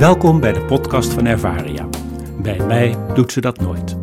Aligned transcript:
Welkom 0.00 0.40
bij 0.40 0.52
de 0.52 0.64
podcast 0.64 1.12
van 1.12 1.26
Ervaria. 1.26 1.88
Bij 2.42 2.66
mij 2.66 2.96
doet 3.14 3.32
ze 3.32 3.40
dat 3.40 3.60
nooit. 3.60 3.96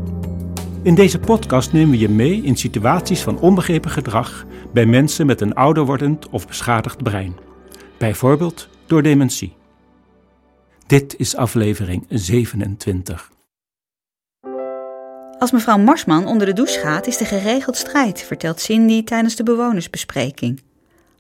In 0.83 0.95
deze 0.95 1.19
podcast 1.19 1.73
nemen 1.73 1.89
we 1.89 1.97
je 1.97 2.09
mee 2.09 2.41
in 2.41 2.57
situaties 2.57 3.21
van 3.21 3.39
onbegrepen 3.39 3.91
gedrag 3.91 4.45
bij 4.73 4.85
mensen 4.85 5.25
met 5.25 5.41
een 5.41 5.53
ouder 5.53 5.85
wordend 5.85 6.29
of 6.29 6.47
beschadigd 6.47 7.03
brein. 7.03 7.35
Bijvoorbeeld 7.97 8.69
door 8.85 9.01
dementie. 9.01 9.55
Dit 10.87 11.15
is 11.17 11.35
aflevering 11.35 12.05
27. 12.09 13.31
Als 15.39 15.51
mevrouw 15.51 15.77
Marsman 15.77 16.27
onder 16.27 16.47
de 16.47 16.53
douche 16.53 16.79
gaat, 16.79 17.07
is 17.07 17.19
er 17.19 17.25
geregeld 17.25 17.75
strijd, 17.77 18.21
vertelt 18.21 18.59
Cindy 18.59 19.03
tijdens 19.03 19.35
de 19.35 19.43
bewonersbespreking. 19.43 20.61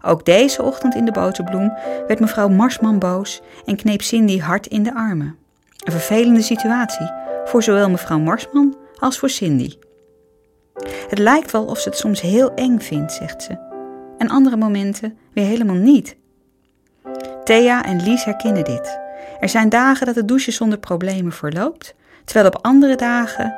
Ook 0.01 0.25
deze 0.25 0.63
ochtend 0.63 0.95
in 0.95 1.05
de 1.05 1.11
boterbloem 1.11 1.73
werd 2.07 2.19
mevrouw 2.19 2.47
Marsman 2.47 2.99
boos 2.99 3.41
en 3.65 3.75
kneep 3.75 4.01
Cindy 4.01 4.39
hard 4.39 4.67
in 4.67 4.83
de 4.83 4.95
armen. 4.95 5.35
Een 5.83 5.91
vervelende 5.91 6.41
situatie 6.41 7.11
voor 7.45 7.63
zowel 7.63 7.89
mevrouw 7.89 8.19
Marsman 8.19 8.75
als 8.99 9.19
voor 9.19 9.29
Cindy. 9.29 9.77
Het 11.09 11.19
lijkt 11.19 11.51
wel 11.51 11.65
of 11.65 11.79
ze 11.79 11.89
het 11.89 11.97
soms 11.97 12.21
heel 12.21 12.53
eng 12.53 12.79
vindt, 12.79 13.13
zegt 13.13 13.43
ze. 13.43 13.57
En 14.17 14.29
andere 14.29 14.57
momenten 14.57 15.17
weer 15.33 15.45
helemaal 15.45 15.75
niet. 15.75 16.15
Thea 17.43 17.83
en 17.83 18.03
Lies 18.03 18.23
herkennen 18.23 18.63
dit. 18.63 18.99
Er 19.39 19.49
zijn 19.49 19.69
dagen 19.69 20.05
dat 20.05 20.15
het 20.15 20.27
douchen 20.27 20.53
zonder 20.53 20.79
problemen 20.79 21.31
verloopt, 21.31 21.95
terwijl 22.25 22.47
op 22.47 22.65
andere 22.65 22.95
dagen 22.95 23.55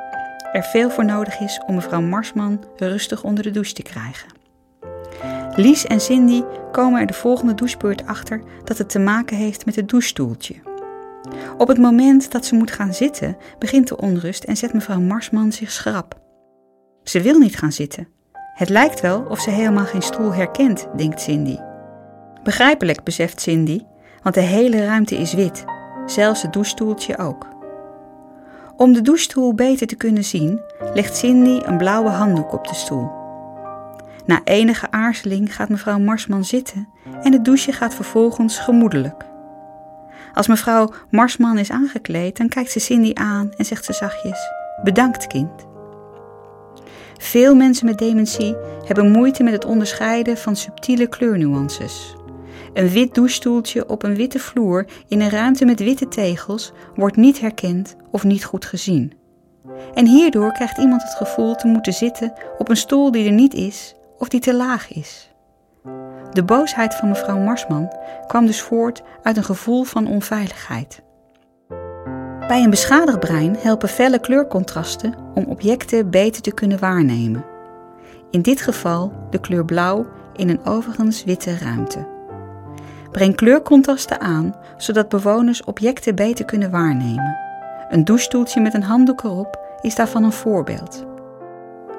er 0.52 0.62
veel 0.62 0.90
voor 0.90 1.04
nodig 1.04 1.40
is 1.40 1.60
om 1.66 1.74
mevrouw 1.74 2.00
Marsman 2.00 2.64
rustig 2.76 3.22
onder 3.22 3.44
de 3.44 3.50
douche 3.50 3.72
te 3.72 3.82
krijgen. 3.82 4.39
Lies 5.60 5.86
en 5.86 6.00
Cindy 6.00 6.42
komen 6.72 7.00
er 7.00 7.06
de 7.06 7.12
volgende 7.12 7.54
douchebeurt 7.54 8.06
achter 8.06 8.42
dat 8.64 8.78
het 8.78 8.88
te 8.88 8.98
maken 8.98 9.36
heeft 9.36 9.66
met 9.66 9.76
het 9.76 9.88
douchestoeltje. 9.88 10.54
Op 11.58 11.68
het 11.68 11.78
moment 11.78 12.32
dat 12.32 12.44
ze 12.44 12.54
moet 12.54 12.70
gaan 12.70 12.94
zitten, 12.94 13.36
begint 13.58 13.88
de 13.88 13.96
onrust 13.96 14.44
en 14.44 14.56
zet 14.56 14.72
mevrouw 14.72 15.00
Marsman 15.00 15.52
zich 15.52 15.70
schrap. 15.70 16.20
Ze 17.02 17.20
wil 17.20 17.38
niet 17.38 17.56
gaan 17.56 17.72
zitten. 17.72 18.08
Het 18.54 18.68
lijkt 18.68 19.00
wel 19.00 19.26
of 19.28 19.40
ze 19.40 19.50
helemaal 19.50 19.84
geen 19.84 20.02
stoel 20.02 20.34
herkent, 20.34 20.88
denkt 20.96 21.20
Cindy. 21.20 21.56
Begrijpelijk, 22.42 23.04
beseft 23.04 23.40
Cindy, 23.40 23.80
want 24.22 24.34
de 24.34 24.40
hele 24.40 24.84
ruimte 24.84 25.16
is 25.16 25.32
wit, 25.32 25.64
zelfs 26.06 26.42
het 26.42 26.52
douchestoeltje 26.52 27.18
ook. 27.18 27.46
Om 28.76 28.92
de 28.92 29.02
douchestoel 29.02 29.54
beter 29.54 29.86
te 29.86 29.96
kunnen 29.96 30.24
zien, 30.24 30.60
legt 30.94 31.16
Cindy 31.16 31.60
een 31.64 31.76
blauwe 31.76 32.10
handdoek 32.10 32.52
op 32.52 32.68
de 32.68 32.74
stoel. 32.74 33.19
Na 34.30 34.40
enige 34.44 34.90
aarzeling 34.90 35.54
gaat 35.54 35.68
mevrouw 35.68 35.98
Marsman 35.98 36.44
zitten 36.44 36.88
en 37.22 37.32
het 37.32 37.44
douche 37.44 37.72
gaat 37.72 37.94
vervolgens 37.94 38.58
gemoedelijk. 38.58 39.24
Als 40.34 40.46
mevrouw 40.46 40.92
Marsman 41.10 41.58
is 41.58 41.70
aangekleed, 41.70 42.36
dan 42.36 42.48
kijkt 42.48 42.70
ze 42.70 42.80
Cindy 42.80 43.10
aan 43.14 43.52
en 43.56 43.64
zegt 43.64 43.84
ze 43.84 43.92
zachtjes: 43.92 44.38
Bedankt, 44.82 45.26
kind. 45.26 45.66
Veel 47.18 47.54
mensen 47.54 47.86
met 47.86 47.98
dementie 47.98 48.56
hebben 48.84 49.10
moeite 49.10 49.42
met 49.42 49.52
het 49.52 49.64
onderscheiden 49.64 50.36
van 50.36 50.56
subtiele 50.56 51.06
kleurnuances. 51.06 52.14
Een 52.72 52.88
wit 52.88 53.14
douchestoeltje 53.14 53.88
op 53.88 54.02
een 54.02 54.14
witte 54.14 54.38
vloer 54.38 54.86
in 55.08 55.20
een 55.20 55.30
ruimte 55.30 55.64
met 55.64 55.80
witte 55.80 56.08
tegels 56.08 56.72
wordt 56.94 57.16
niet 57.16 57.40
herkend 57.40 57.96
of 58.10 58.24
niet 58.24 58.44
goed 58.44 58.64
gezien. 58.64 59.12
En 59.94 60.06
hierdoor 60.06 60.52
krijgt 60.52 60.78
iemand 60.78 61.02
het 61.02 61.14
gevoel 61.14 61.54
te 61.54 61.66
moeten 61.66 61.92
zitten 61.92 62.32
op 62.58 62.68
een 62.68 62.76
stoel 62.76 63.10
die 63.10 63.26
er 63.26 63.32
niet 63.32 63.54
is 63.54 63.94
of 64.20 64.28
die 64.28 64.40
te 64.40 64.54
laag 64.54 64.92
is. 64.92 65.34
De 66.32 66.44
boosheid 66.44 66.94
van 66.94 67.08
mevrouw 67.08 67.38
Marsman 67.38 67.92
kwam 68.26 68.46
dus 68.46 68.60
voort 68.60 69.02
uit 69.22 69.36
een 69.36 69.44
gevoel 69.44 69.84
van 69.84 70.06
onveiligheid. 70.06 71.02
Bij 72.48 72.62
een 72.62 72.70
beschadigd 72.70 73.20
brein 73.20 73.56
helpen 73.58 73.88
felle 73.88 74.18
kleurcontrasten 74.18 75.14
om 75.34 75.44
objecten 75.44 76.10
beter 76.10 76.42
te 76.42 76.54
kunnen 76.54 76.78
waarnemen. 76.78 77.44
In 78.30 78.42
dit 78.42 78.60
geval 78.60 79.12
de 79.30 79.40
kleur 79.40 79.64
blauw 79.64 80.06
in 80.32 80.48
een 80.48 80.64
overigens 80.64 81.24
witte 81.24 81.58
ruimte. 81.58 82.08
Breng 83.10 83.36
kleurcontrasten 83.36 84.20
aan 84.20 84.54
zodat 84.76 85.08
bewoners 85.08 85.64
objecten 85.64 86.14
beter 86.14 86.44
kunnen 86.44 86.70
waarnemen. 86.70 87.36
Een 87.88 88.04
douchestoeltje 88.04 88.60
met 88.60 88.74
een 88.74 88.82
handdoek 88.82 89.22
erop 89.22 89.78
is 89.80 89.94
daarvan 89.94 90.24
een 90.24 90.32
voorbeeld. 90.32 91.06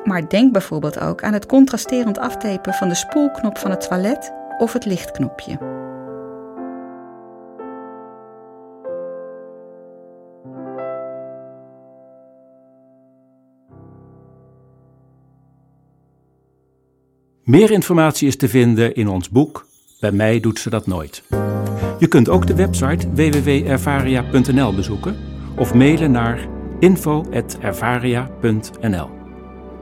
Maar 0.03 0.29
denk 0.29 0.51
bijvoorbeeld 0.51 0.99
ook 0.99 1.23
aan 1.23 1.33
het 1.33 1.45
contrasterend 1.45 2.19
aftapen 2.19 2.73
van 2.73 2.87
de 2.87 2.95
spoelknop 2.95 3.57
van 3.57 3.71
het 3.71 3.87
toilet 3.87 4.33
of 4.57 4.73
het 4.73 4.85
lichtknopje. 4.85 5.79
Meer 17.43 17.71
informatie 17.71 18.27
is 18.27 18.37
te 18.37 18.49
vinden 18.49 18.95
in 18.95 19.07
ons 19.07 19.29
boek 19.29 19.65
Bij 19.99 20.11
mij 20.11 20.39
doet 20.39 20.59
ze 20.59 20.69
dat 20.69 20.87
nooit. 20.87 21.23
Je 21.99 22.07
kunt 22.07 22.29
ook 22.29 22.47
de 22.47 22.55
website 22.55 23.13
www.ervaria.nl 23.13 24.75
bezoeken 24.75 25.15
of 25.55 25.73
mailen 25.73 26.11
naar 26.11 26.47
info.ervaria.nl. 26.79 29.20